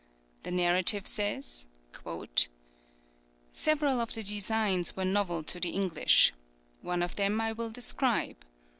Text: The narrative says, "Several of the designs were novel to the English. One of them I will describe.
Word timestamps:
The 0.41 0.49
narrative 0.49 1.05
says, 1.05 1.67
"Several 3.51 4.01
of 4.01 4.13
the 4.15 4.23
designs 4.23 4.95
were 4.95 5.05
novel 5.05 5.43
to 5.43 5.59
the 5.59 5.69
English. 5.69 6.33
One 6.81 7.03
of 7.03 7.17
them 7.17 7.39
I 7.39 7.51
will 7.51 7.69
describe. 7.69 8.43